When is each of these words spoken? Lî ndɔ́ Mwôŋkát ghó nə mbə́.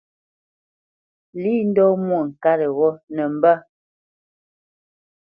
Lî 1.41 1.55
ndɔ́ 1.69 1.89
Mwôŋkát 2.05 2.61
ghó 2.75 2.89
nə 3.15 3.23
mbə́. 3.35 3.55